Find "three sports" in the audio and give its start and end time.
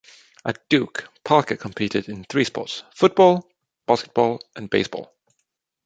2.23-2.81